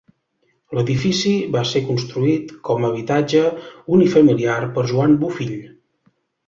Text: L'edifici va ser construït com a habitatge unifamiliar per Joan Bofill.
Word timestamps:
L'edifici 0.77 1.33
va 1.57 1.61
ser 1.73 1.83
construït 1.91 2.55
com 2.71 2.81
a 2.81 2.91
habitatge 2.95 3.45
unifamiliar 3.99 4.61
per 4.79 4.89
Joan 4.95 5.17
Bofill. 5.27 5.59